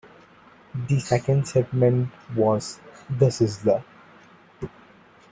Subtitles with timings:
[0.87, 3.83] The second segment was "The Sizzler".